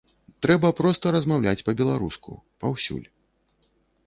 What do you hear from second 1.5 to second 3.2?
па-беларуску, паўсюль.